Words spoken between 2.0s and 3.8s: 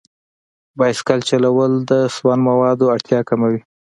سون موادو اړتیا کموي.